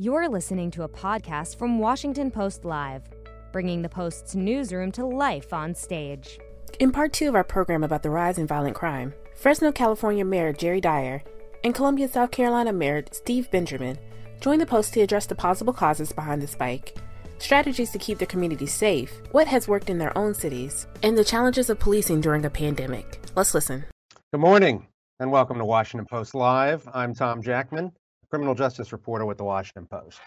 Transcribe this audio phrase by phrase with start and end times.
[0.00, 3.02] You're listening to a podcast from Washington Post Live,
[3.50, 6.38] bringing the Post's newsroom to life on stage.
[6.78, 10.52] In part two of our program about the rise in violent crime, Fresno, California Mayor
[10.52, 11.24] Jerry Dyer
[11.64, 13.98] and Columbia, South Carolina Mayor Steve Benjamin
[14.40, 16.96] joined the Post to address the possible causes behind the spike,
[17.38, 21.24] strategies to keep their communities safe, what has worked in their own cities, and the
[21.24, 23.20] challenges of policing during a pandemic.
[23.34, 23.84] Let's listen.
[24.32, 24.86] Good morning
[25.18, 26.88] and welcome to Washington Post Live.
[26.94, 27.90] I'm Tom Jackman
[28.30, 30.20] criminal justice reporter with the Washington Post.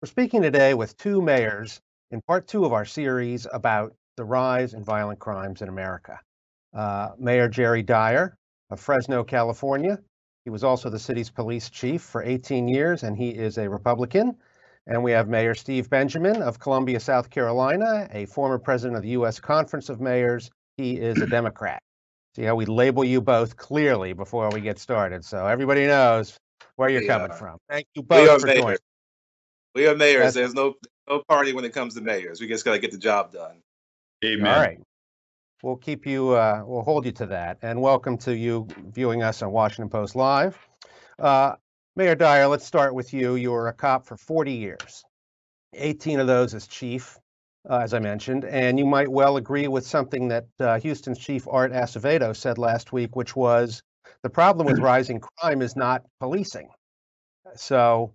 [0.00, 4.74] We're speaking today with two mayors in part two of our series about the rise
[4.74, 6.20] in violent crimes in America.
[6.72, 8.36] Uh, Mayor Jerry Dyer
[8.70, 9.98] of Fresno, California.
[10.44, 14.36] He was also the city's police chief for 18 years, and he is a Republican.
[14.86, 19.10] And we have Mayor Steve Benjamin of Columbia, South Carolina, a former president of the
[19.10, 19.40] U.S.
[19.40, 20.50] Conference of Mayors.
[20.76, 21.80] He is a Democrat.
[22.36, 25.24] See how we label you both clearly before we get started.
[25.24, 26.36] So everybody knows
[26.76, 27.58] where you're coming from.
[27.68, 28.60] Thank you both for mayors.
[28.60, 28.78] joining.
[29.74, 30.22] We are mayors.
[30.22, 30.74] That's, There's no
[31.08, 32.40] no party when it comes to mayors.
[32.40, 33.60] We just got to get the job done.
[34.24, 34.46] Amen.
[34.46, 34.78] All right.
[35.62, 36.30] We'll keep you.
[36.30, 37.58] Uh, we'll hold you to that.
[37.62, 40.58] And welcome to you viewing us on Washington Post Live.
[41.18, 41.54] Uh,
[41.96, 43.36] Mayor Dyer, let's start with you.
[43.36, 45.04] You were a cop for 40 years,
[45.74, 47.18] 18 of those as chief,
[47.70, 51.46] uh, as I mentioned, and you might well agree with something that uh, Houston's chief
[51.48, 53.82] Art Acevedo said last week, which was
[54.22, 56.68] the problem with rising crime is not policing.
[57.56, 58.14] So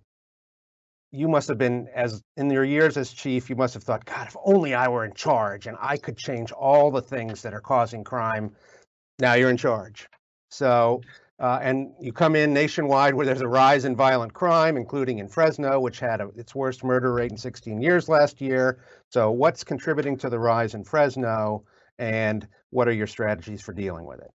[1.12, 4.28] you must have been as in your years as chief, you must have thought, God,
[4.28, 7.60] if only I were in charge and I could change all the things that are
[7.60, 8.54] causing crime.
[9.18, 10.08] Now you're in charge.
[10.50, 11.00] So
[11.40, 15.26] uh, and you come in nationwide where there's a rise in violent crime, including in
[15.26, 18.78] Fresno, which had a, its worst murder rate in 16 years last year.
[19.08, 21.64] So, what's contributing to the rise in Fresno,
[21.98, 24.30] and what are your strategies for dealing with it?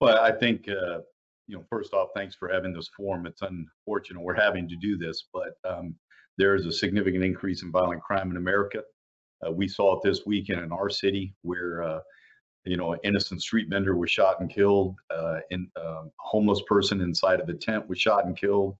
[0.00, 1.00] Well, I think, uh,
[1.46, 3.26] you know, first off, thanks for having this forum.
[3.26, 5.94] It's unfortunate we're having to do this, but um,
[6.38, 8.82] there is a significant increase in violent crime in America.
[9.46, 12.00] Uh, we saw it this weekend in our city where, uh,
[12.64, 14.96] you know, an innocent street vendor was shot and killed.
[15.10, 18.76] Uh, in, a um, homeless person inside of a tent was shot and killed.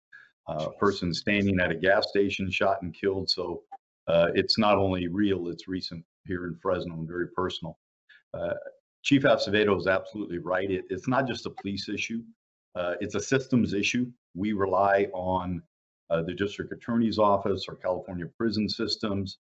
[0.49, 3.29] Uh, a person standing at a gas station shot and killed.
[3.31, 3.63] So
[4.07, 7.79] uh, it's not only real, it's recent here in Fresno and very personal.
[9.07, 10.69] Chief Acevedo is absolutely right.
[10.69, 12.25] It, it's not just a police issue,
[12.75, 14.11] uh, it's a systems issue.
[14.35, 15.63] We rely on
[16.11, 19.39] uh, the district attorney's office or California prison systems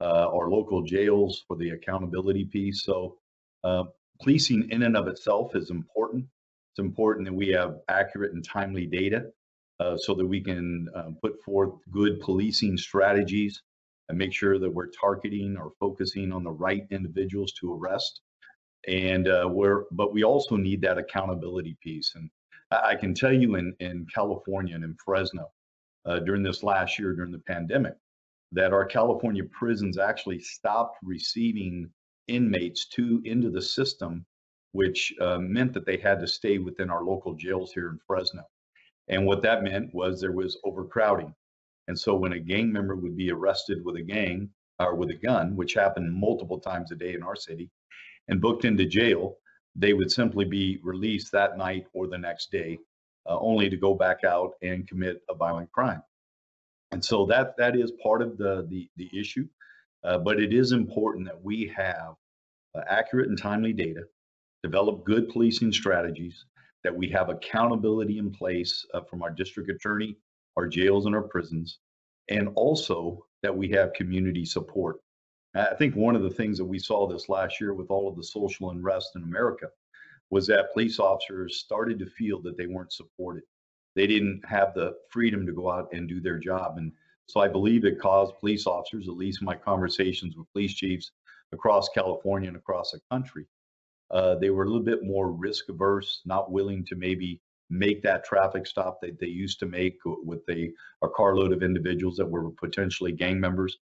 [0.00, 2.84] uh, or local jails for the accountability piece.
[2.84, 3.18] So,
[3.64, 3.84] uh,
[4.22, 6.24] policing in and of itself is important.
[6.70, 9.32] It's important that we have accurate and timely data
[9.80, 13.62] uh, so that we can uh, put forth good policing strategies
[14.08, 18.20] and make sure that we're targeting or focusing on the right individuals to arrest
[18.88, 22.30] and uh, we're but we also need that accountability piece and
[22.70, 25.48] i can tell you in in california and in fresno
[26.06, 27.94] uh, during this last year during the pandemic
[28.52, 31.88] that our california prisons actually stopped receiving
[32.28, 34.24] inmates to into the system
[34.72, 38.42] which uh, meant that they had to stay within our local jails here in fresno.
[39.08, 41.34] And what that meant was there was overcrowding.
[41.88, 45.14] And so when a gang member would be arrested with a gang or with a
[45.14, 47.70] gun which happened multiple times a day in our city
[48.28, 49.36] and booked into jail,
[49.74, 52.78] they would simply be released that night or the next day,
[53.28, 56.02] uh, only to go back out and commit a violent crime.
[56.90, 59.46] And so that that is part of the the, the issue,
[60.04, 62.14] uh, but it is important that we have
[62.74, 64.02] uh, accurate and timely data,
[64.62, 66.44] develop good policing strategies,
[66.84, 70.16] that we have accountability in place uh, from our district attorney,
[70.56, 71.78] our jails, and our prisons,
[72.28, 74.96] and also that we have community support.
[75.58, 78.16] I think one of the things that we saw this last year with all of
[78.16, 79.68] the social unrest in America
[80.30, 83.42] was that police officers started to feel that they weren't supported.
[83.96, 86.78] They didn't have the freedom to go out and do their job.
[86.78, 86.92] And
[87.26, 91.10] so I believe it caused police officers, at least my conversations with police chiefs
[91.52, 93.46] across California and across the country,
[94.10, 98.24] uh, they were a little bit more risk averse, not willing to maybe make that
[98.24, 100.70] traffic stop that they used to make with a,
[101.02, 103.78] a carload of individuals that were potentially gang members.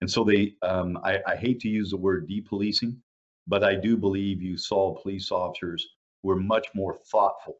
[0.00, 2.96] And so they, um, I, I, hate to use the word depolicing,
[3.46, 5.86] but I do believe you saw police officers
[6.22, 7.56] were much more thoughtful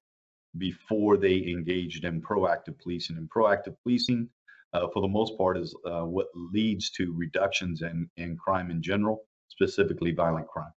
[0.59, 3.19] before they engaged in proactive policing.
[3.19, 4.29] And proactive policing,
[4.73, 8.83] uh, for the most part, is uh, what leads to reductions in, in crime in
[8.83, 10.73] general, specifically violent crime.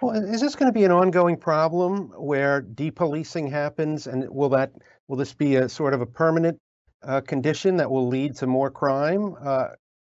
[0.00, 4.72] Well, is this going to be an ongoing problem where depolicing happens, and will that
[5.08, 6.58] will this be a sort of a permanent
[7.02, 9.34] uh, condition that will lead to more crime?
[9.40, 9.68] Uh,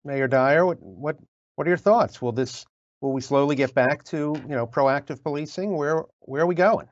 [0.07, 1.17] Mayor Dyer, what, what
[1.55, 2.21] what are your thoughts?
[2.21, 2.65] Will this
[3.01, 5.75] will we slowly get back to you know proactive policing?
[5.75, 6.87] Where where are we going?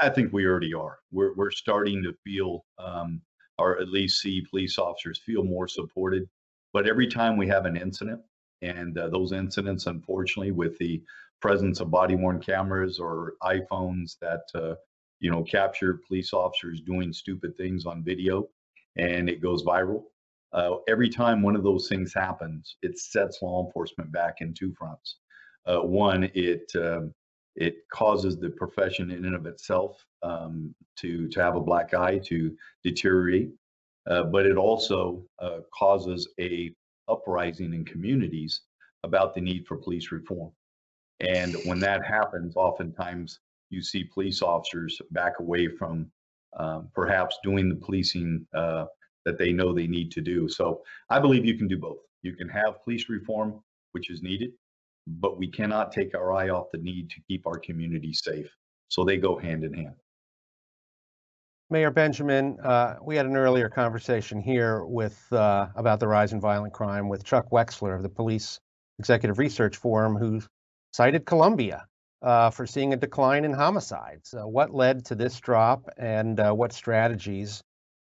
[0.00, 0.98] I think we already are.
[1.12, 3.20] We're we're starting to feel um,
[3.58, 6.28] or at least see police officers feel more supported.
[6.72, 8.22] But every time we have an incident,
[8.62, 11.02] and uh, those incidents, unfortunately, with the
[11.40, 14.74] presence of body worn cameras or iPhones that uh,
[15.20, 18.48] you know capture police officers doing stupid things on video,
[18.96, 20.04] and it goes viral.
[20.52, 24.72] Uh, every time one of those things happens, it sets law enforcement back in two
[24.78, 25.16] fronts.
[25.66, 27.12] Uh, one, it um,
[27.54, 32.18] it causes the profession in and of itself um, to to have a black eye
[32.18, 33.50] to deteriorate,
[34.10, 36.74] uh, but it also uh, causes a
[37.08, 38.62] uprising in communities
[39.04, 40.52] about the need for police reform.
[41.20, 43.40] And when that happens, oftentimes
[43.70, 46.10] you see police officers back away from
[46.58, 48.86] um, perhaps doing the policing uh,
[49.24, 50.48] that they know they need to do.
[50.48, 51.98] So I believe you can do both.
[52.22, 53.60] You can have police reform,
[53.92, 54.52] which is needed,
[55.06, 58.50] but we cannot take our eye off the need to keep our community safe.
[58.88, 59.94] So they go hand in hand.
[61.70, 66.40] Mayor Benjamin, uh, we had an earlier conversation here with uh, about the rise in
[66.40, 68.60] violent crime with Chuck Wexler of the Police
[68.98, 70.42] Executive Research Forum, who
[70.92, 71.86] cited Columbia
[72.20, 74.34] uh, for seeing a decline in homicides.
[74.34, 77.62] Uh, what led to this drop, and uh, what strategies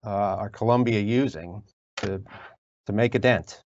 [0.04, 1.62] uh, are Columbia using
[1.98, 2.22] to
[2.86, 3.62] to make a dent?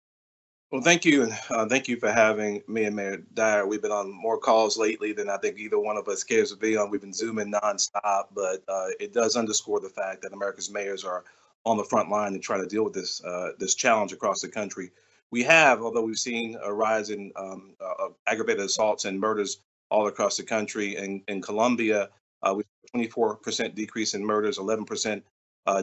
[0.70, 3.66] Well, thank you, and uh, thank you for having me and Mayor Dyer.
[3.66, 6.56] We've been on more calls lately than I think either one of us cares to
[6.56, 6.90] be on.
[6.90, 11.24] We've been zooming nonstop, but uh, it does underscore the fact that America's mayors are
[11.64, 14.48] on the front line and trying to deal with this uh, this challenge across the
[14.48, 14.90] country.
[15.30, 19.58] We have, although we've seen a rise in um, uh, aggravated assaults and murders
[19.90, 20.96] all across the country.
[20.96, 22.08] In, in Columbia,
[22.42, 22.64] uh, we
[22.94, 25.20] 24% decrease in murders, 11% uh,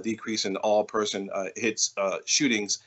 [0.02, 1.94] decrease in all person hits
[2.26, 2.80] shootings.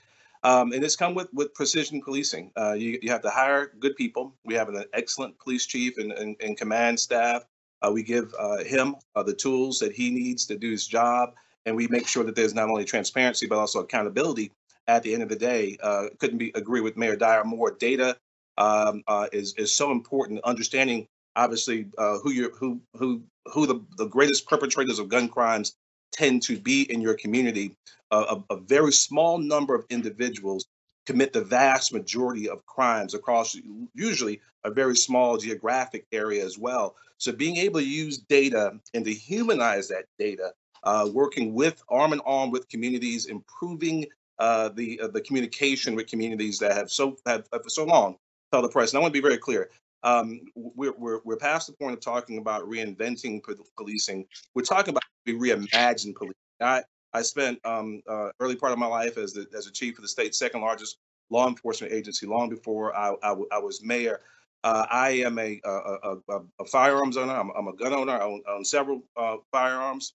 [0.45, 2.51] Um, and it's come with with precision policing.
[2.57, 4.35] Uh, you, you have to hire good people.
[4.45, 7.45] We have an excellent police chief and, and, and command staff.
[7.81, 11.35] Uh, we give uh, him uh, the tools that he needs to do his job,
[11.67, 14.53] and we make sure that there's not only transparency but also accountability.
[14.89, 17.71] At the end of the day, uh, couldn't be agree with Mayor Dyer more.
[17.71, 18.17] Data
[18.59, 20.41] um, uh, is is so important.
[20.43, 21.07] Understanding
[21.37, 25.77] obviously who you who who who the, the greatest perpetrators of gun crimes
[26.13, 27.77] tend to be in your community.
[28.11, 30.67] Uh, a, a, very small number of individuals
[31.07, 33.57] commit the vast majority of crimes across
[33.95, 36.95] usually a very small geographic area as well.
[37.19, 40.53] So being able to use data and to humanize that data,
[40.85, 44.07] uh, working with arm in arm with communities, improving
[44.39, 48.17] uh, the uh, the communication with communities that have so have, have for so long
[48.53, 48.91] tell the press.
[48.91, 49.71] And I want to be very clear
[50.03, 53.43] um, we're, we're, we're past the point of talking about reinventing
[53.77, 54.27] policing.
[54.55, 56.35] We're talking about we reimagine policing.
[56.61, 56.83] I,
[57.13, 60.03] I spent um, uh, early part of my life as the, as a chief of
[60.03, 60.99] the state's second largest
[61.31, 64.21] law enforcement agency long before I, I, was mayor.
[64.65, 67.35] Uh, I am a, a, a, a firearms owner.
[67.35, 68.13] I'm, I'm, a gun owner.
[68.13, 70.15] I own, own several uh, firearms.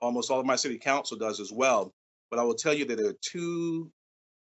[0.00, 1.92] Almost all of my city council does as well.
[2.30, 3.90] But I will tell you that there are too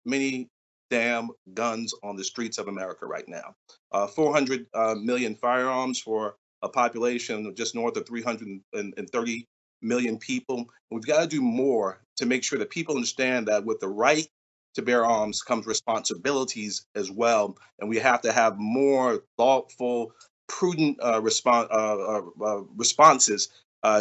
[0.06, 0.50] many
[0.90, 3.56] damn guns on the streets of America right now.
[3.92, 9.48] Uh, 400 uh, million firearms for a population of just north of 330
[9.82, 10.66] million people.
[10.92, 14.28] We've got to do more to make sure that people understand that with the right
[14.76, 17.58] to bear arms comes responsibilities as well.
[17.80, 20.12] And we have to have more thoughtful,
[20.48, 23.50] prudent uh, uh, uh, uh, responses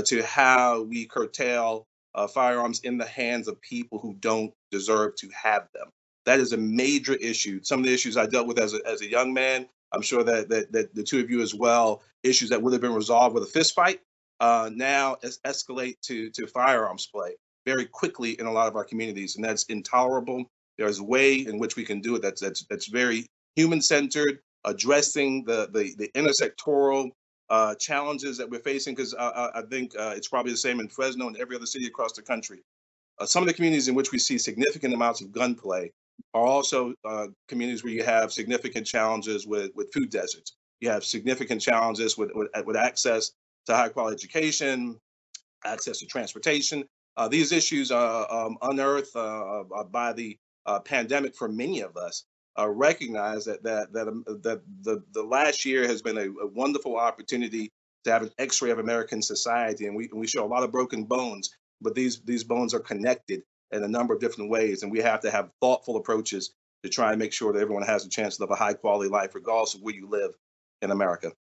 [0.07, 1.87] to how we curtail
[2.33, 5.89] firearms in the hands of people who don't deserve to have them.
[6.27, 7.61] That is a major issue.
[7.63, 10.25] Some of the issues I dealt with as a, as a young man, I'm sure
[10.25, 13.35] that, that, that the two of you as well, issues that would have been resolved
[13.35, 14.01] with a fist fight,
[14.41, 18.85] uh, now es- escalate to, to firearms play very quickly in a lot of our
[18.85, 19.37] communities.
[19.37, 20.45] And that's intolerable.
[20.79, 24.41] There's a way in which we can do it that's, that's, that's very human centered,
[24.65, 27.11] addressing the, the, the intersectoral
[27.51, 30.89] uh, challenges that we're facing, because I, I, think uh, it's probably the same in
[30.89, 32.63] Fresno and every other city across the country.
[33.19, 35.93] Uh, some of the communities in which we see significant amounts of gunplay
[36.35, 40.57] are also uh, communities where you have significant challenges with, with food deserts.
[40.81, 43.31] You have significant challenges with, with, with access
[43.67, 45.01] to high quality education,
[45.65, 46.85] access to transportation.
[47.17, 50.37] Uh, these issues are um, unearthed uh, uh by the
[50.67, 52.25] uh, pandemic for many of us.
[52.59, 56.47] Uh, recognize that that that, um, that the the last year has been a, a,
[56.47, 57.73] wonderful opportunity
[58.05, 61.05] to have an X-ray of American society, and we we show a lot of broken
[61.05, 61.51] bones,
[61.81, 63.43] but these these bones are connected
[63.75, 64.83] in a number of different ways.
[64.83, 68.07] And we have to have thoughtful approaches to try and make sure that everyone has
[68.07, 70.33] a chance to live a high quality life, regardless of where you live
[70.83, 71.33] in America.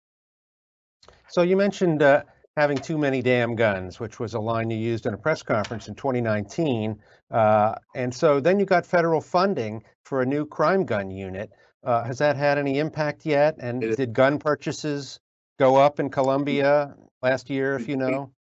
[1.30, 2.24] So you mentioned uh,
[2.56, 5.88] having too many damn guns, which was a line you used in a press conference
[5.88, 6.98] in 2019.
[7.30, 11.52] Uh, and so then you got federal funding for a new crime gun unit.
[11.84, 13.56] Uh, has that had any impact yet?
[13.60, 15.20] And did gun purchases
[15.60, 18.32] go up in Columbia last year, if you know?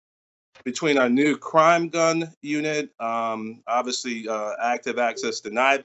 [0.65, 5.83] Between our new crime gun unit, um, obviously uh, active access denied,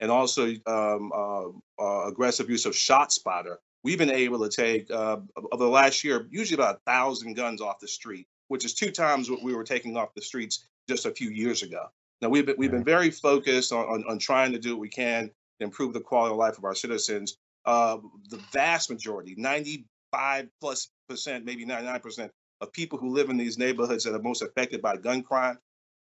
[0.00, 1.48] and also um, uh,
[1.80, 5.18] uh, aggressive use of ShotSpotter, we've been able to take uh,
[5.52, 8.90] over the last year usually about a thousand guns off the street, which is two
[8.90, 11.86] times what we were taking off the streets just a few years ago.
[12.20, 14.88] Now we've been we've been very focused on, on, on trying to do what we
[14.88, 17.36] can to improve the quality of life of our citizens.
[17.64, 17.98] Uh,
[18.28, 23.58] the vast majority, 95 plus percent, maybe 99 percent of people who live in these
[23.58, 25.58] neighborhoods that are most affected by gun crime,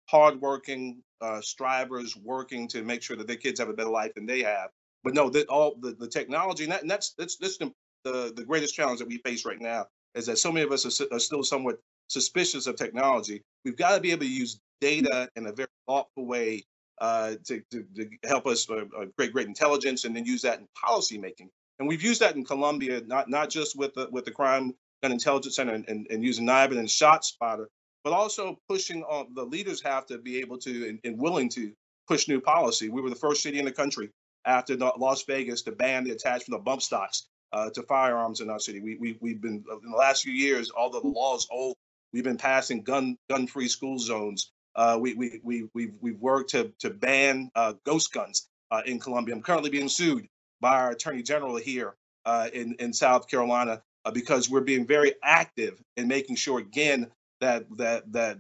[0.10, 4.26] hardworking uh, strivers working to make sure that their kids have a better life than
[4.26, 4.70] they have.
[5.04, 7.72] But no, that all the, the technology, and, that, and that's that's that's the,
[8.04, 9.86] the, the greatest challenge that we face right now
[10.16, 13.44] is that so many of us are, are still somewhat suspicious of technology.
[13.64, 16.66] We've got to be able to use data in a very thoughtful way
[17.00, 20.60] uh, to, to, to, help us uh, uh, create great intelligence and then use that
[20.60, 21.50] in policy making.
[21.80, 25.12] And we've used that in Columbia, not not just with the with the crime gun
[25.12, 27.66] intelligence center and, and, and using NIBIN and ShotSpotter,
[28.04, 31.72] but also pushing on the leaders have to be able to and, and, willing to
[32.08, 32.90] push new policy.
[32.90, 34.10] We were the first city in the country
[34.46, 38.60] after Las Vegas to ban the attachment of bump stocks uh, to firearms in our
[38.60, 38.82] city.
[38.82, 41.76] We, we, we've been in the last few years, although the law is old,
[42.14, 46.52] we've been passing gun gun free school zones uh, we, we, we, we've, we've worked
[46.52, 49.34] to, to ban uh, ghost guns uh, in Columbia.
[49.34, 50.28] I'm currently being sued
[50.62, 55.14] by our attorney general here uh, in, in South Carolina uh, because we're being very
[55.22, 57.08] active in making sure, again,
[57.42, 58.40] that, that, that,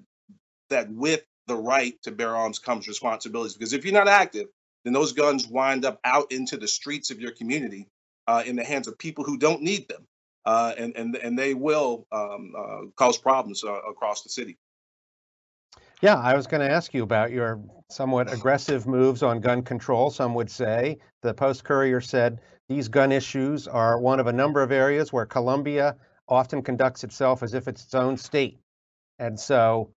[0.69, 3.53] that with the right to bear arms comes responsibilities.
[3.53, 4.47] Because if you're not active,
[4.85, 7.89] then those guns wind up out into the streets of your community
[8.27, 10.07] uh, in the hands of people who don't need them.
[10.45, 14.57] and, and, and they will um, cause problems across the city.
[16.01, 17.59] Yeah, I was going to ask you about your
[17.89, 20.11] somewhat aggressive moves on gun control.
[20.11, 24.61] Some would say the Post Courier said these gun issues are one of a number
[24.61, 25.95] of areas where Columbia
[26.27, 28.59] often conducts itself as if it's its own state.
[29.19, 29.91] And so,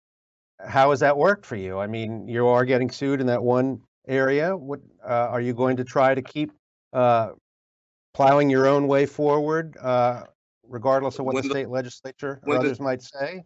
[0.66, 1.80] how has that worked for you?
[1.80, 4.56] I mean, you are getting sued in that one area.
[4.56, 6.52] What uh, are you going to try to keep
[6.94, 7.30] uh,
[8.14, 10.24] plowing your own way forward, uh,
[10.68, 13.44] regardless of what the, the state legislature or others the, might say?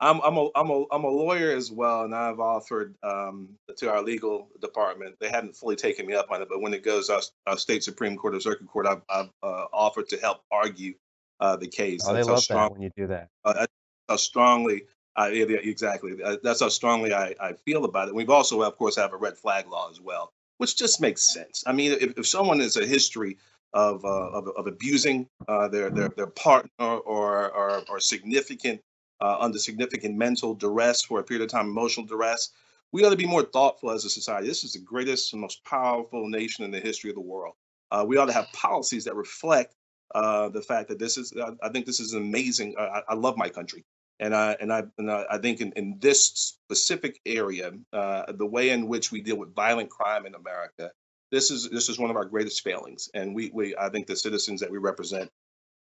[0.00, 3.90] I'm I'm a I'm a I'm a lawyer as well, and I've offered um, to
[3.90, 5.16] our legal department.
[5.20, 7.82] They haven't fully taken me up on it, but when it goes our, our state
[7.82, 10.94] supreme court or circuit court, I've, I've uh, offered to help argue
[11.40, 12.06] uh, the case.
[12.06, 13.28] Oh, they love strong, that when you do that.
[13.44, 13.66] Uh,
[14.08, 14.84] how strongly,
[15.16, 16.22] uh, yeah, exactly.
[16.22, 18.14] Uh, that's how strongly I, I feel about it.
[18.14, 21.64] We've also, of course, have a red flag law as well, which just makes sense.
[21.66, 23.38] I mean, if, if someone has a history
[23.72, 28.80] of uh, of, of abusing uh, their their their partner or or, or significant
[29.20, 32.50] uh, under significant mental duress for a period of time, emotional duress.
[32.92, 34.46] We ought to be more thoughtful as a society.
[34.46, 37.54] This is the greatest and most powerful nation in the history of the world.
[37.90, 39.74] Uh, we ought to have policies that reflect
[40.14, 41.32] uh, the fact that this is.
[41.62, 42.74] I think this is amazing.
[42.78, 43.84] I, I love my country,
[44.20, 48.70] and I and I and I think in, in this specific area, uh, the way
[48.70, 50.90] in which we deal with violent crime in America,
[51.30, 53.08] this is this is one of our greatest failings.
[53.14, 55.30] And we we I think the citizens that we represent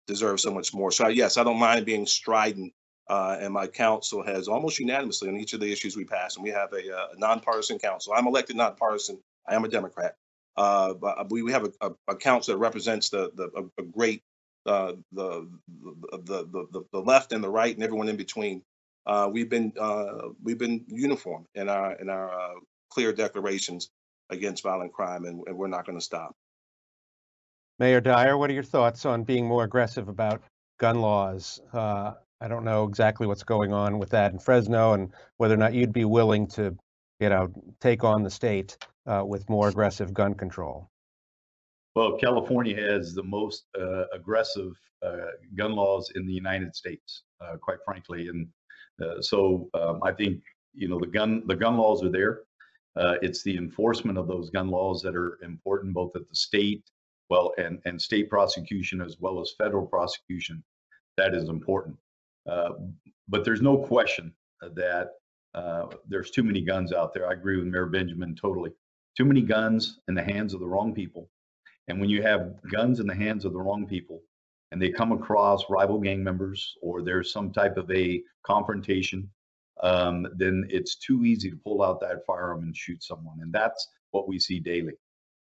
[0.07, 0.91] deserve so much more.
[0.91, 2.73] So yes, I don't mind being strident
[3.09, 6.35] uh, and my council has almost unanimously on each of the issues we pass.
[6.35, 8.13] And we have a, uh, a nonpartisan council.
[8.13, 9.19] I'm elected nonpartisan.
[9.47, 10.15] I am a Democrat.
[10.57, 14.23] Uh, but we, we have a, a, a, council that represents the, the a, great
[14.65, 15.47] uh, the,
[15.83, 18.63] the, the, the left and the right and everyone in between.
[19.05, 22.55] Uh, we've been uh, we've been uniform in our in our
[22.89, 23.89] clear declarations
[24.31, 26.35] against violent crime, and, and we're not going to stop.
[27.79, 30.41] Mayor Dyer, what are your thoughts on being more aggressive about
[30.79, 31.61] gun laws?
[31.71, 35.57] Uh, I don't know exactly what's going on with that in Fresno and whether or
[35.57, 36.75] not you'd be willing to,
[37.19, 38.77] you know, take on the state
[39.07, 40.89] uh, with more aggressive gun control.
[41.95, 47.57] Well, California has the most uh, aggressive uh, gun laws in the United States, uh,
[47.57, 48.47] quite frankly, and
[49.03, 50.41] uh, so um, I think
[50.73, 52.41] you know the gun the gun laws are there.
[52.95, 56.83] Uh, it's the enforcement of those gun laws that are important, both at the state,
[57.29, 60.63] well, and and state prosecution as well as federal prosecution.
[61.17, 61.97] That is important.
[62.47, 62.69] Uh,
[63.27, 65.11] but there's no question that
[65.53, 67.27] uh, there's too many guns out there.
[67.27, 68.71] I agree with Mayor Benjamin totally.
[69.15, 71.29] Too many guns in the hands of the wrong people.
[71.87, 74.21] And when you have guns in the hands of the wrong people
[74.71, 79.29] and they come across rival gang members or there's some type of a confrontation,
[79.81, 83.39] um, then it's too easy to pull out that firearm and shoot someone.
[83.41, 84.93] And that's what we see daily,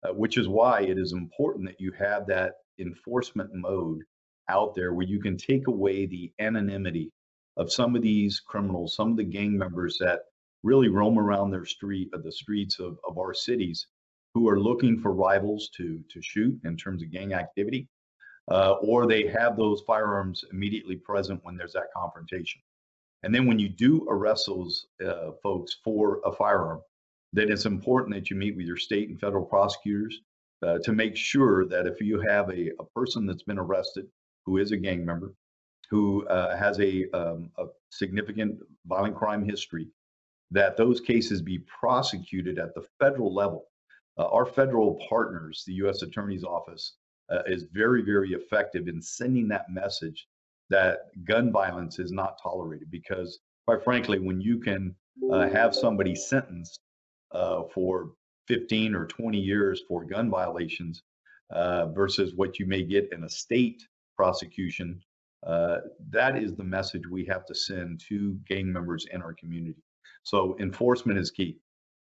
[0.02, 4.02] uh, which is why it is important that you have that enforcement mode
[4.48, 7.10] out there where you can take away the anonymity
[7.56, 10.20] of some of these criminals, some of the gang members that
[10.62, 13.86] really roam around their street, uh, the streets of, of our cities,
[14.34, 17.88] who are looking for rivals to to shoot in terms of gang activity,
[18.50, 22.60] uh, or they have those firearms immediately present when there's that confrontation.
[23.22, 26.80] And then when you do arrest those uh, folks for a firearm,
[27.32, 30.20] then it's important that you meet with your state and federal prosecutors
[30.62, 34.06] uh, to make sure that if you have a, a person that's been arrested
[34.46, 35.34] who is a gang member,
[35.90, 39.88] who uh, has a, um, a significant violent crime history,
[40.50, 43.66] that those cases be prosecuted at the federal level.
[44.18, 46.02] Uh, our federal partners, the U.S.
[46.02, 46.94] Attorney's Office,
[47.30, 50.26] uh, is very, very effective in sending that message
[50.70, 52.90] that gun violence is not tolerated.
[52.90, 54.94] Because, quite frankly, when you can
[55.32, 56.80] uh, have somebody sentenced
[57.32, 58.12] uh, for
[58.48, 61.02] 15 or 20 years for gun violations
[61.50, 63.82] uh, versus what you may get in a state
[64.16, 65.00] prosecution,
[65.46, 65.78] uh,
[66.10, 69.82] that is the message we have to send to gang members in our community.
[70.22, 71.58] So enforcement is key.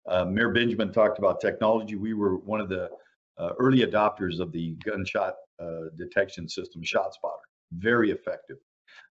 [0.08, 1.94] Uh, Mayor Benjamin talked about technology.
[1.94, 2.90] We were one of the
[3.38, 7.46] uh, early adopters of the gunshot uh, detection system, ShotSpotter.
[7.72, 8.56] Very effective.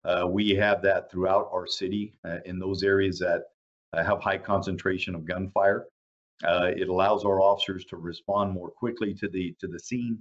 [0.04, 3.44] Uh, we have that throughout our city uh, in those areas that
[3.94, 5.86] have high concentration of gunfire.
[6.44, 10.20] it allows our officers to respond more quickly to the to the scene,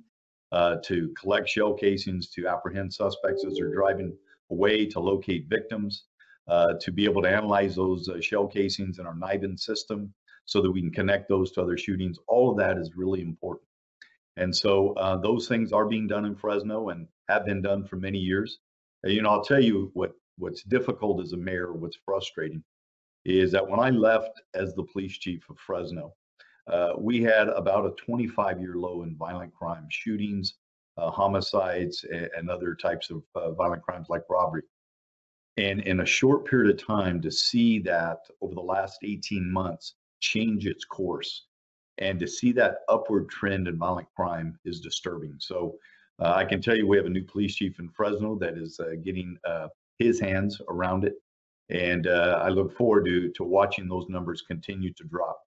[0.52, 4.16] to collect shell casings, to apprehend suspects as they're driving
[4.50, 6.04] away, to locate victims
[6.48, 10.12] uh, to be able to analyze those uh, shell casings in our NIBIN system
[10.44, 12.18] so that we can connect those to other shootings.
[12.28, 13.66] All of that is really important.
[14.36, 17.96] And so uh, those things are being done in Fresno and have been done for
[17.96, 18.58] many years.
[19.04, 22.62] you know, I'll tell you what what's difficult as a mayor, what's frustrating,
[23.24, 26.12] is that when I left as the police chief of Fresno,
[26.68, 30.54] uh, we had about a 25 year low in violent crime, shootings,
[30.96, 34.62] uh, homicides, and, and, other types of uh, violent crimes like robbery.
[35.58, 39.94] And in a short period of time, to see that over the last 18 months
[40.20, 41.46] change its course
[41.98, 45.34] and to see that upward trend in violent crime is disturbing.
[45.38, 45.76] So
[46.20, 48.80] uh, I can tell you we have a new police chief in Fresno that is
[48.80, 49.68] uh, getting uh,
[49.98, 51.14] his hands around it.
[51.68, 55.45] And I look forward to, to watching those numbers continue to drop.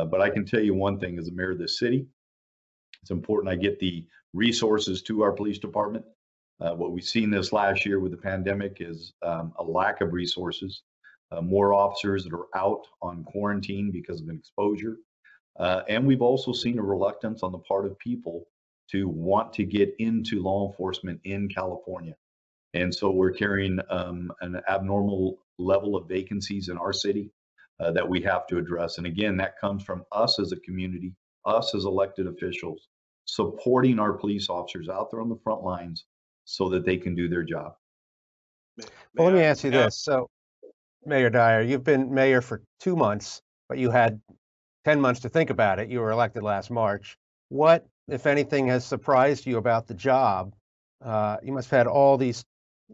[0.00, 2.06] Uh, but I can tell you one thing as a mayor of this city,
[3.02, 6.04] it's important I get the resources to our police department
[6.60, 10.12] uh, what we've seen this last year with the pandemic is um, a lack of
[10.12, 10.82] resources,
[11.32, 14.98] uh, more officers that are out on quarantine because of an exposure.
[15.58, 18.46] Uh, and we've also seen a reluctance on the part of people
[18.90, 22.14] to want to get into law enforcement in California.
[22.74, 27.30] And so we're carrying um, an abnormal level of vacancies in our city
[27.80, 28.98] uh, that we have to address.
[28.98, 31.14] And again, that comes from us as a community,
[31.44, 32.88] us as elected officials,
[33.24, 36.04] supporting our police officers out there on the front lines
[36.44, 37.74] so that they can do their job.
[39.14, 40.02] Well, let me ask you this.
[40.02, 40.28] So,
[41.04, 44.20] Mayor Dyer, you've been mayor for two months, but you had
[44.84, 45.88] 10 months to think about it.
[45.88, 47.16] You were elected last March.
[47.48, 50.54] What, if anything, has surprised you about the job?
[51.04, 52.44] Uh, you must have had all these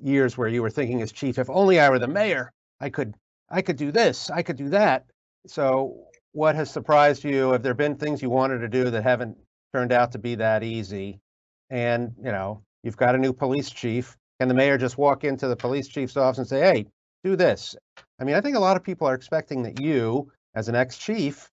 [0.02, 3.14] years where you were thinking as chief, if only I were the mayor, I could,
[3.48, 5.06] I could do this, I could do that.
[5.46, 7.52] So, what has surprised you?
[7.52, 9.38] Have there been things you wanted to do that haven't
[9.74, 11.20] turned out to be that easy?
[11.70, 14.16] And you know, You've got a new police chief.
[14.38, 16.86] Can the mayor just walk into the police chief's office and say, hey,
[17.24, 17.74] do this?
[18.20, 20.96] I mean, I think a lot of people are expecting that you, as an ex
[20.96, 21.50] chief,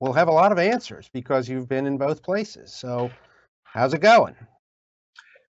[0.00, 2.72] will have a lot of answers because you've been in both places.
[2.72, 3.10] So,
[3.64, 4.34] how's it going?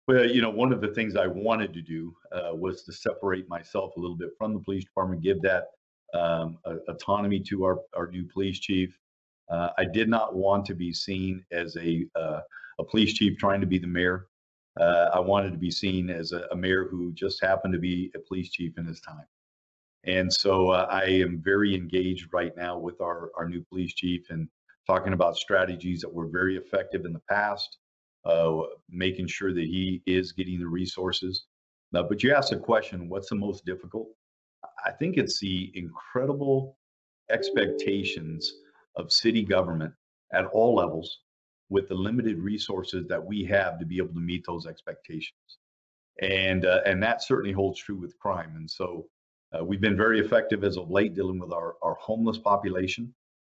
[0.08, 3.48] Well, you know, one of the things I wanted to do uh, was to separate
[3.48, 5.68] myself a little bit from the police department, give that
[6.14, 6.58] um,
[6.90, 8.98] autonomy to our, our new police chief.
[9.50, 12.42] Uh, I did not want to be seen as a, uh,
[12.80, 14.28] a police chief trying to be the mayor.
[14.80, 18.12] Uh, I wanted to be seen as a, a, mayor who just happened to be
[18.16, 19.28] a police chief in his time.
[20.06, 24.30] And so uh, I am very engaged right now with our, our new police chief
[24.32, 24.50] and
[24.88, 27.83] talking about strategies that were very effective in the past, uh,
[28.90, 31.46] making sure that he is getting the resources.
[31.92, 34.08] But you asked a question what's the most difficult?
[34.86, 36.78] I think it's the incredible
[37.30, 38.54] expectations
[38.96, 39.94] of city government
[40.34, 41.20] at all levels
[41.70, 45.58] with the limited resources that we have to be able to meet those expectations.
[46.22, 48.54] And uh, and that certainly holds true with crime.
[48.56, 49.08] And so
[49.54, 53.14] uh, we've been very effective as of late dealing with our, our homeless population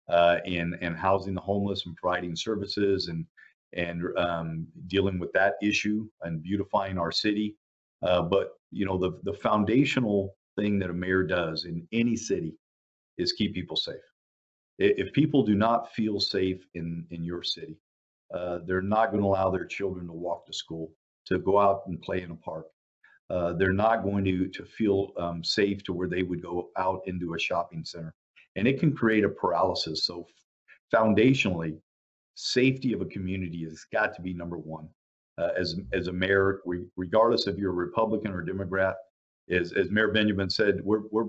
[0.08, 3.26] uh, and and housing the homeless and providing services and
[3.74, 7.56] and um, dealing with that issue and beautifying our city.
[8.02, 12.54] Uh, but you know the the foundational thing that a mayor does in any city
[13.18, 13.96] is keep people safe.
[14.78, 17.76] If people do not feel safe in in your city,
[18.32, 20.92] uh, they're not going to allow their children to walk to school,
[21.26, 22.66] to go out and play in a park.
[23.30, 27.00] Uh, they're not going to to feel um, safe to where they would go out
[27.06, 28.14] into a shopping center,
[28.56, 30.04] and it can create a paralysis.
[30.04, 30.26] So,
[30.92, 31.78] foundationally,
[32.34, 34.88] safety of a community has got to be number one.
[35.36, 36.60] Uh, as as a mayor,
[36.96, 38.94] regardless if you're a Republican or Democrat,
[39.50, 41.26] as as Mayor Benjamin said, we're we're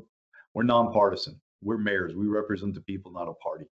[0.54, 1.40] we're nonpartisan.
[1.64, 2.16] We're mayors.
[2.16, 3.66] We represent the people, not a party.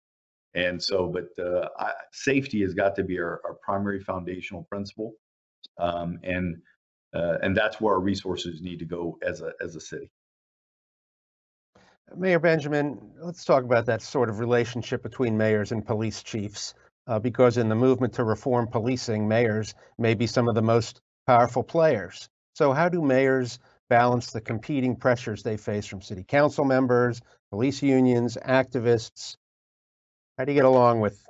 [0.54, 5.14] And so, but uh, I, safety has got to be our, our primary foundational principle,
[5.78, 6.56] um, and
[7.14, 10.10] uh, and that's where our resources need to go as a as a city.
[12.16, 16.74] Mayor Benjamin, let's talk about that sort of relationship between mayors and police chiefs,
[17.10, 21.00] uh, because in the movement to reform policing, mayors may be some of the most
[21.26, 22.28] powerful players.
[22.54, 27.20] So, how do mayors balance the competing pressures they face from city council members,
[27.50, 29.36] police unions, activists?
[30.38, 31.20] How do you get along with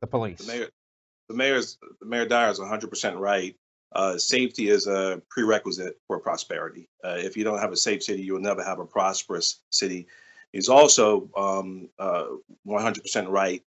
[0.00, 0.38] the police?
[0.38, 0.68] The mayor,
[1.28, 3.56] the mayor's, the mayor Dyer is 100% right.
[3.92, 6.88] Uh, safety is a prerequisite for prosperity.
[7.04, 10.08] Uh, if you don't have a safe city, you will never have a prosperous city.
[10.52, 12.26] He's also um, uh,
[12.66, 13.62] 100% right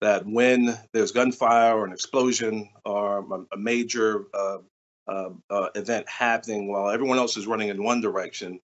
[0.00, 4.58] that when there's gunfire or an explosion or a, major uh,
[5.06, 8.58] uh, uh, event happening while everyone else is running in one direction,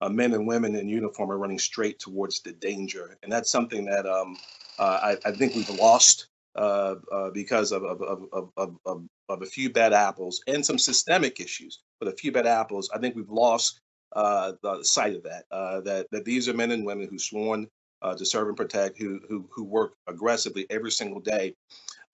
[0.00, 3.84] uh, men and women in uniform are running straight towards the danger, and that's something
[3.86, 4.36] that um,
[4.78, 6.28] I, I, think we've lost
[7.32, 11.80] because of of, of, of, of, of a few bad apples and some systemic issues.
[11.98, 13.80] But a few bad apples, I think we've lost
[14.14, 15.44] the sight of that.
[15.50, 17.66] that that these are men and women who sworn
[18.14, 21.54] to serve and protect, who who who work aggressively every single day.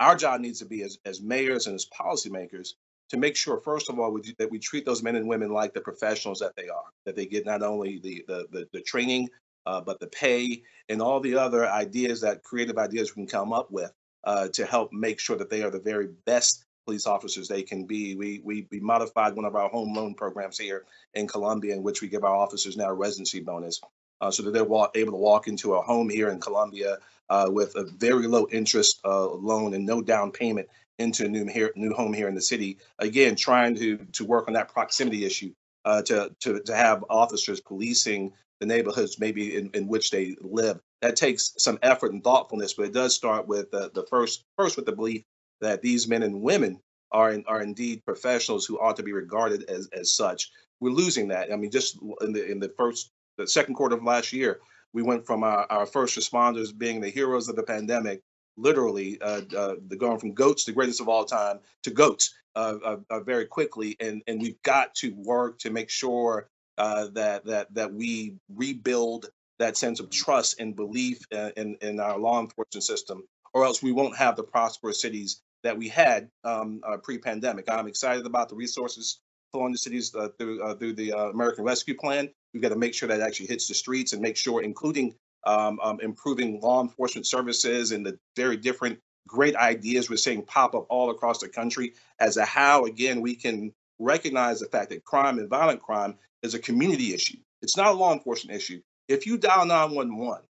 [0.01, 2.71] Our job needs to be as, as mayors and as policymakers
[3.11, 5.75] to make sure, first of all, we, that we treat those men and women like
[5.75, 9.29] the professionals that they are, that they get not only the the the, the training,
[9.67, 13.53] uh, but the pay and all the other ideas that creative ideas we can come
[13.53, 13.93] up with
[14.25, 17.85] uh, to help make sure that they are the very best police officers they can
[17.87, 18.17] be.
[18.17, 22.03] We, we we modified one of our home loan programs here in Columbia, in which
[22.03, 23.81] we give our officers now a residency bonus.
[24.23, 27.75] Uh, so that they're able to walk into a home here in Columbia uh, with
[27.75, 30.69] a very low interest uh, loan and no down payment
[31.01, 32.79] into a new here, new home here in the city.
[33.01, 35.53] Again, trying to to work on that proximity issue
[35.85, 40.79] uh, to to to have officers policing the neighborhoods maybe in, in which they live.
[41.01, 44.77] That takes some effort and thoughtfulness, but it does start with the, the first first
[44.77, 45.25] with the belief
[45.61, 46.79] that these men and women
[47.11, 50.51] are in, are indeed professionals who ought to be regarded as as such.
[50.79, 51.53] We're losing that.
[51.53, 54.61] I mean, just in the in the first the second quarter of last year,
[54.93, 58.21] we went from our, our first responders being the heroes of the pandemic
[58.57, 62.77] literally uh, uh, the going from goats, the greatest of all time, to goats uh,
[62.85, 67.45] uh, uh, very quickly, and and we've got to work to make sure uh, that
[67.47, 69.27] that that we rebuild
[69.59, 71.21] that sense of trust and belief
[71.57, 73.23] in in our law enforcement system,
[73.55, 77.71] or else we won't have the prosperous cities that we had um, pre-pandemic.
[77.71, 79.21] I'm excited about the resources
[79.53, 82.29] flowing to cities through through the American Rescue Plan.
[82.53, 85.81] We've got to make sure that actually hits the streets and make sure, including um,
[85.83, 90.87] um, improving law enforcement services and the very different great ideas we're seeing pop up
[90.89, 95.39] all across the country as to how, again, we can recognize the fact that crime
[95.39, 97.39] and violent crime is a community issue.
[97.63, 98.81] It's not a law enforcement issue.
[99.09, 100.43] If you dial 911,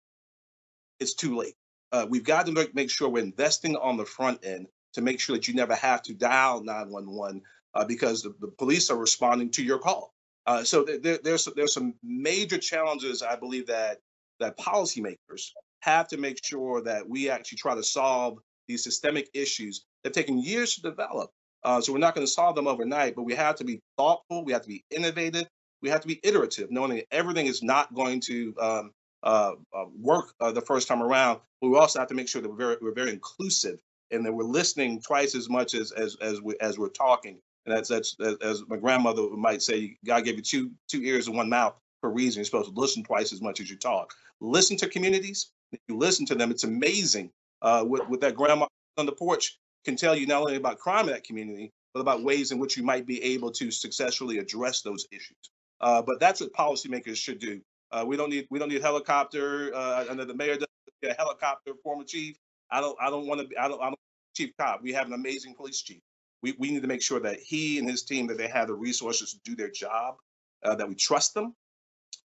[0.99, 1.55] it's too late.
[1.91, 5.35] Uh, we've got to make, sure we're investing on the front end to make sure
[5.35, 7.41] that you never have to dial 911
[7.73, 10.13] uh, because the, the, police are responding to your call.
[10.45, 13.99] Uh, so there, there's there's some major challenges I believe that
[14.39, 15.51] that policymakers
[15.81, 20.13] have to make sure that we actually try to solve these systemic issues that have
[20.13, 21.31] taken years to develop.
[21.63, 24.43] Uh, so we're not going to solve them overnight, but we have to be thoughtful.
[24.43, 25.47] We have to be innovative.
[25.81, 28.91] We have to be iterative, knowing that everything is not going to um,
[29.23, 31.39] uh, uh, work uh, the first time around.
[31.61, 33.79] But we also have to make sure that we're very, we're very inclusive
[34.11, 37.39] and that we're listening twice as much as as as, we, as we're talking.
[37.65, 41.35] And that's that's as, my grandmother might say, God gave you two two ears and
[41.35, 42.39] one mouth for a reason.
[42.39, 45.51] You're supposed to listen twice as much as you talk listen to communities.
[45.71, 49.57] If you listen to them, it's amazing uh, what, what that grandma on the porch
[49.85, 52.75] can tell you not only about crime in that community, but about ways in which
[52.75, 55.37] you might be able to successfully address those issues.
[55.79, 57.61] Uh, but that's what policymakers should do.
[57.91, 59.73] Uh, we don't need we don't need helicopter.
[59.73, 60.67] Uh, under the mayor does
[61.03, 62.37] a helicopter former chief.
[62.69, 63.99] I don't I don't want to be I don't I don't
[64.35, 64.81] chief cop.
[64.81, 65.99] We have an amazing police chief.
[66.41, 68.73] We we need to make sure that he and his team that they have the
[68.73, 70.15] resources to do their job,
[70.63, 71.55] uh, that we trust them,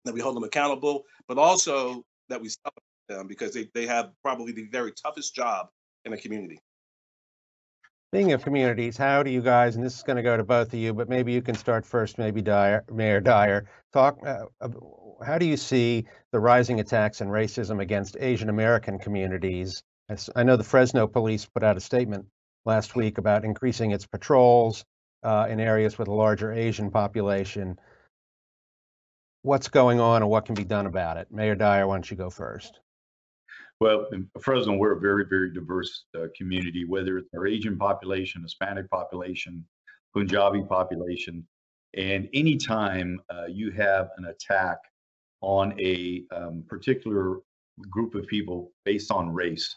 [0.05, 4.11] that we hold them accountable, but also that we celebrate them because they, they have
[4.21, 5.67] probably the very toughest job
[6.05, 6.59] in a community.
[8.11, 10.67] Being of communities, how do you guys, and this is going to go to both
[10.67, 14.45] of you, but maybe you can start first, maybe Dyer, Mayor Dyer, talk, uh,
[15.25, 19.81] how do you see the rising attacks and racism against Asian American communities?
[20.35, 22.27] I know the Fresno police put out a statement
[22.65, 24.85] last week about increasing its patrols
[25.23, 27.77] uh, in areas with a larger Asian population
[29.43, 31.27] what's going on and what can be done about it.
[31.29, 32.79] Mayor Dyer, why don't you go first?
[33.79, 38.41] Well, in Fresno, we're a very, very diverse uh, community, whether it's our Asian population,
[38.41, 39.65] Hispanic population,
[40.13, 41.45] Punjabi population.
[41.95, 44.77] And anytime uh, you have an attack
[45.41, 47.39] on a um, particular
[47.89, 49.75] group of people based on race,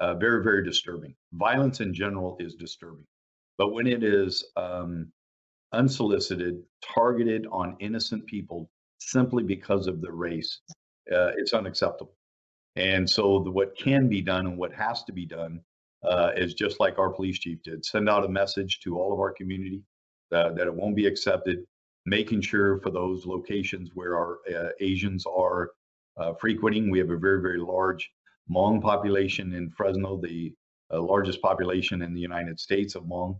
[0.00, 1.14] uh, very, very disturbing.
[1.32, 3.06] Violence in general is disturbing.
[3.58, 5.12] But when it is um,
[5.72, 10.60] unsolicited, targeted on innocent people simply because of their race,
[11.10, 12.14] uh, it's unacceptable.
[12.76, 15.60] And so, the, what can be done and what has to be done
[16.02, 19.20] uh, is just like our police chief did send out a message to all of
[19.20, 19.82] our community
[20.32, 21.64] uh, that it won't be accepted,
[22.06, 25.70] making sure for those locations where our uh, Asians are
[26.16, 28.10] uh, frequenting, we have a very, very large
[28.50, 30.52] Hmong population in Fresno, the
[31.00, 33.38] largest population in the United States of Hmong.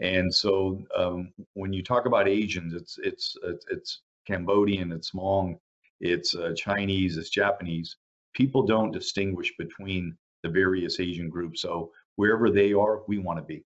[0.00, 3.36] And so, um, when you talk about Asians, it's it's
[3.70, 5.58] it's, Cambodian, it's Hmong,
[6.00, 7.96] it's uh, Chinese, it's Japanese.
[8.34, 11.62] People don't distinguish between the various Asian groups.
[11.62, 13.64] So wherever they are, we want to be.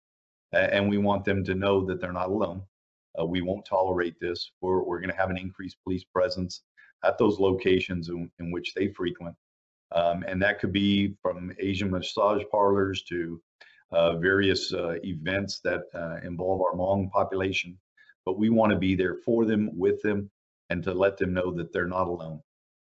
[0.54, 2.62] Uh, and we want them to know that they're not alone.
[3.18, 4.52] Uh, we won't tolerate this.
[4.60, 6.62] We're, we're going to have an increased police presence
[7.04, 9.34] at those locations in, in which they frequent.
[9.94, 13.40] Um, and that could be from Asian massage parlors to
[13.90, 17.78] uh, various uh, events that uh, involve our Hmong population.
[18.24, 20.30] But we want to be there for them, with them,
[20.70, 22.40] and to let them know that they're not alone.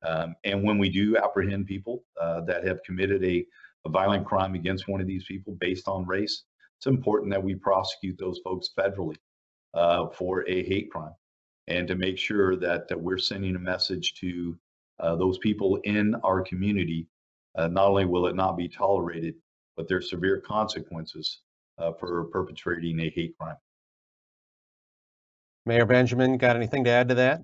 [0.03, 3.45] Um, and when we do apprehend people uh, that have committed a,
[3.85, 6.43] a, violent crime against one of these people based on race,
[6.77, 9.17] it's important that we prosecute those folks federally
[9.75, 11.13] uh, for a hate crime
[11.67, 14.57] and to make sure that, that we're sending a message to
[15.01, 17.07] uh, those people in our community.
[17.57, 19.35] Uh, not only will it not be tolerated,
[19.75, 21.39] but there's severe consequences
[21.77, 23.57] uh, for perpetrating a hate crime.
[25.65, 27.43] Mayor Benjamin, got anything to add to that?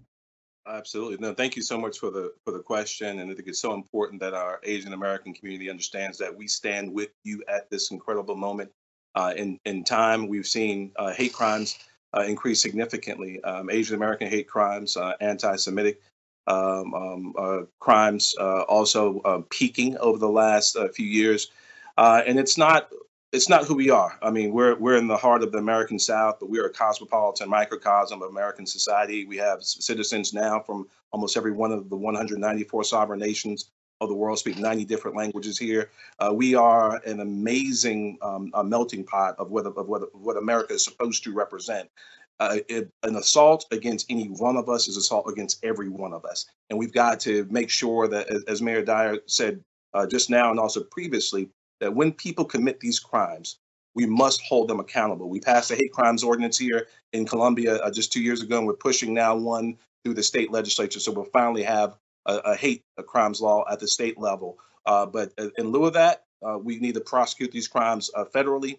[0.68, 1.18] Absolutely.
[1.20, 3.20] No, thank you so much for the for the question.
[3.20, 6.92] And I think it's so important that our Asian American community understands that we stand
[6.94, 8.72] with you at this incredible moment.
[9.16, 11.78] Uh, in in time, we've seen uh, hate crimes
[12.14, 13.42] uh, increase significantly.
[13.44, 16.02] Um, Asian American hate crimes, uh, anti-Semitic
[16.48, 21.52] um, um, uh, crimes, uh, also peaking over the last few years.
[21.98, 22.90] and it's not
[23.34, 24.18] it's not who we are.
[24.22, 27.50] I mean, we're we're in the heart of the American South, but we're a cosmopolitan
[27.50, 29.26] microcosm of American society.
[29.26, 34.16] We have citizens now from almost every one of the 194 sovereign nations of the
[34.16, 35.90] world speak 90 different languages here.
[36.20, 40.84] Uh, we are an amazing um, melting pot of what of what what America is
[40.84, 41.90] supposed to represent.
[42.40, 46.46] Uh, an assault against any one of us is assault against every one of us,
[46.70, 49.64] and we've got to make sure that, as, Mayor Dyer said
[49.96, 53.58] uh, just now and also previously, that when people commit these crimes,
[53.96, 55.30] we must hold them accountable.
[55.30, 58.68] We passed a hate crimes ordinance here in Columbia uh, just two years ago, and
[58.68, 61.00] we're pushing now one through the state legislature.
[61.00, 61.98] So we'll finally have
[62.28, 64.60] a, a hate crimes law at the state level.
[64.86, 66.26] Uh, but uh, in lieu of that,
[66.62, 68.78] we need to prosecute these crimes federally.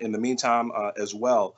[0.00, 1.54] In the meantime, as well,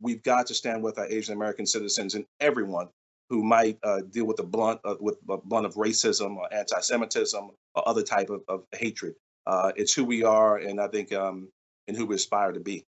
[0.00, 2.88] we've got to stand with our Asian American citizens and everyone
[3.30, 3.78] who might
[4.10, 8.42] deal with the blunt with a blunt of racism or anti-Semitism or other type of,
[8.48, 9.14] of hatred.
[9.46, 11.48] Uh, it's who we are, and I think um,
[11.86, 12.84] and who we aspire to be.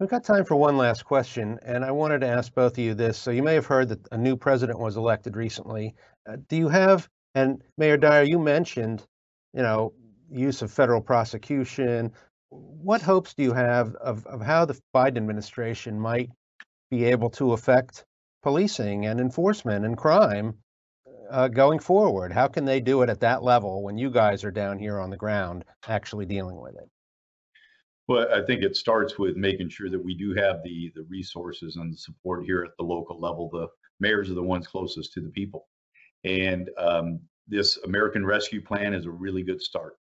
[0.00, 2.94] We've got time for one last question, and I wanted to ask both of you
[2.94, 3.16] this.
[3.16, 5.94] So you may have heard that a new president was elected recently.
[6.28, 9.06] Uh, do you have, and Mayor Dyer, you mentioned,
[9.52, 9.92] you know,
[10.28, 12.10] use of federal prosecution.
[12.54, 16.30] What hopes do you have of, of how the Biden administration might
[16.90, 18.04] be able to affect
[18.42, 20.58] policing and enforcement and crime
[21.30, 22.30] uh, going forward?
[22.32, 25.10] How can they do it at that level when you guys are down here on
[25.10, 26.88] the ground actually dealing with it?
[28.06, 31.76] Well, I think it starts with making sure that we do have the the resources
[31.76, 33.48] and the support here at the local level.
[33.50, 33.66] The
[33.98, 35.66] mayors are the ones closest to the people,
[36.22, 39.96] and um, this American Rescue Plan is a really good start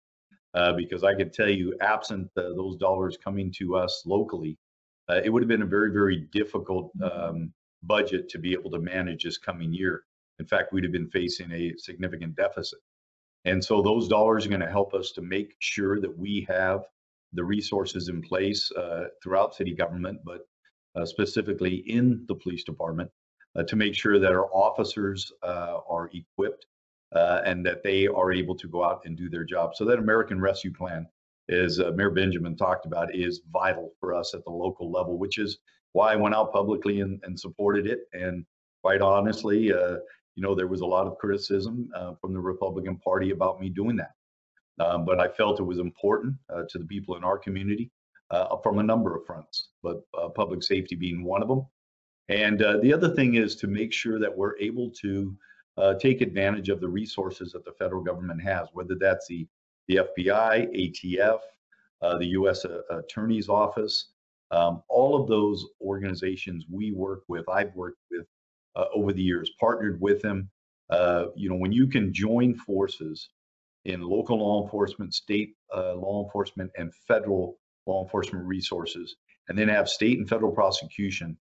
[0.54, 4.58] uh, because I can tell you, absent those dollars coming to us locally,
[5.08, 8.78] uh, it would have been a very very difficult um, budget to be able to
[8.78, 10.02] manage this coming year.
[10.38, 12.78] In fact, we'd have been facing a significant deficit.
[13.44, 16.82] And so those dollars are going to help us to make sure that we have
[17.32, 20.46] the resources in place uh, throughout city government, but
[20.94, 23.10] uh, specifically in the police department,
[23.56, 26.66] uh, to make sure that our officers uh, are equipped
[27.14, 29.74] uh, and that they are able to go out and do their job.
[29.74, 31.06] So that American Rescue Plan,
[31.48, 35.38] as uh, Mayor Benjamin talked about, is vital for us at the local level, which
[35.38, 35.58] is
[35.92, 38.00] why I went out publicly and, and supported it.
[38.12, 38.44] And
[38.82, 39.72] quite honestly,
[40.34, 43.68] you know, there was a lot of criticism uh, from the Republican Party about me
[43.68, 44.12] doing that.
[44.80, 47.90] Um, but I felt it was important uh, to the people in our community
[48.30, 51.66] uh, from a number of fronts, but uh, public safety being one of them.
[52.28, 55.36] And uh, the other thing is to make sure that we're able to
[55.78, 59.46] uh, take advantage of the resources that the federal government has, whether that's the,
[59.88, 61.40] the FBI, ATF,
[62.18, 62.64] the U.S.
[62.90, 64.12] Attorney's Office,
[64.50, 68.26] um, all of those organizations we work with, I've worked with
[68.76, 70.50] uh, over the years, partnered with them
[70.90, 73.30] Uh, you know, when you can join forces
[73.84, 79.16] in local law enforcement, state uh, law enforcement, and federal law enforcement resources,
[79.48, 81.36] and then have state and federal prosecution,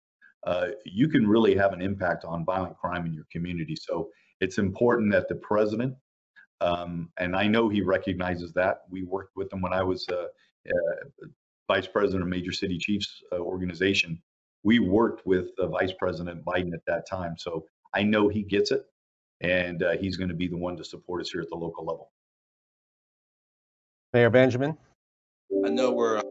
[0.49, 3.77] uh, you can really have an impact on violent crime in your community.
[3.77, 4.09] So
[4.41, 5.95] it's important that the president,
[6.63, 8.85] um, and I know he recognizes that.
[8.89, 10.25] We worked with him when I was uh,
[10.71, 11.27] uh,
[11.71, 14.23] vice president of Major City Chiefs uh, organization.
[14.63, 17.35] We worked with Vice President Biden at that time.
[17.37, 18.87] So I know he gets it,
[19.43, 21.85] and uh, he's going to be the one to support us here at the local
[21.85, 22.11] level.
[24.15, 24.79] Mayor Benjamin?
[25.65, 26.23] I know we're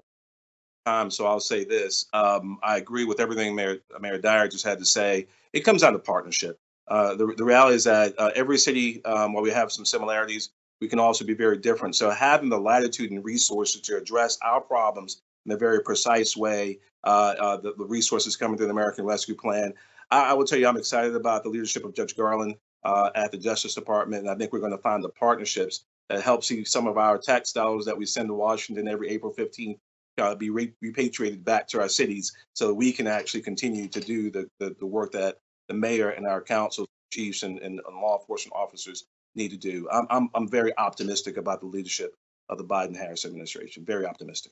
[0.88, 2.06] time, so I'll say this.
[2.14, 5.28] Um, I agree with everything Mayor, Mayor Dyer just had to say.
[5.52, 6.60] It comes down to partnership.
[6.88, 10.52] Uh, the, the reality is that uh, every city, um, while we have some similarities,
[10.80, 11.96] we can also be very different.
[11.96, 16.80] So having the latitude and resources to address our problems in a very precise way,
[17.04, 19.74] uh, uh the, the, resources coming through the American Rescue Plan.
[20.12, 23.32] I, I, will tell you, I'm excited about the leadership of Judge Garland uh, at
[23.32, 26.64] the Justice Department, and I think we're going to find the partnerships that help see
[26.64, 29.80] some of our tax dollars that we send to Washington every April 15th
[30.20, 34.30] uh, be re- repatriated back to our cities so we can actually continue to do
[34.32, 38.20] the, the, the work that the mayor and our council chiefs and, and, and, law
[38.20, 39.88] enforcement officers need to do.
[39.92, 42.16] I'm, I'm, I'm very optimistic about the leadership
[42.50, 43.86] of the Biden Harris administration.
[43.86, 44.52] Very optimistic.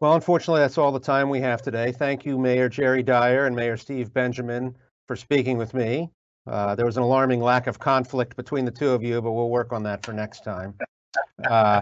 [0.00, 1.92] Well, unfortunately, that's all the time we have today.
[1.92, 4.74] Thank you, Mayor Jerry Dyer and Mayor Steve Benjamin,
[5.06, 6.10] for speaking with me.
[6.46, 9.50] Uh, there was an alarming lack of conflict between the two of you, but we'll
[9.50, 10.74] work on that for next time.
[11.48, 11.80] Uh,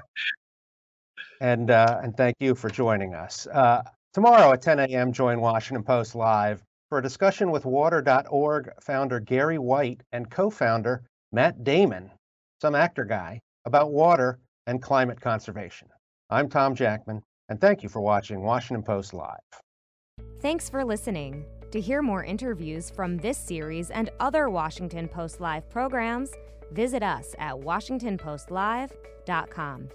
[1.40, 3.46] and uh, and thank you for joining us.
[3.46, 9.20] Uh, tomorrow at 10 a.m., join Washington Post Live for a discussion with Water.org founder
[9.20, 11.02] Gary White and co-founder
[11.32, 12.10] Matt Damon,
[12.60, 15.88] some actor guy, about water and climate conservation.
[16.28, 19.38] I'm Tom Jackman, and thank you for watching Washington Post Live.
[20.40, 21.44] Thanks for listening.
[21.72, 26.32] To hear more interviews from this series and other Washington Post Live programs,
[26.72, 29.88] visit us at WashingtonPostLive.com.